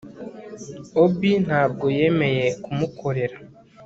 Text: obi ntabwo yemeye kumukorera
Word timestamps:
obi 1.03 1.31
ntabwo 1.45 1.85
yemeye 1.97 2.45
kumukorera 2.63 3.37